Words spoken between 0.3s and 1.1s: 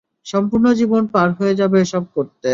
সম্পূর্ণ জীবন